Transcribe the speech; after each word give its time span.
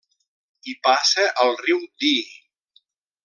Hi 0.69 0.73
passa 0.87 1.27
el 1.45 1.53
riu 1.61 1.85
Dee. 2.05 2.25